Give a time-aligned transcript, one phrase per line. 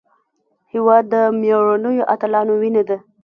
[0.71, 2.97] هېواد د مېړنیو اتلانو وینه ده.